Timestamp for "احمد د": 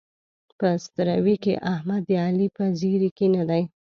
1.73-2.11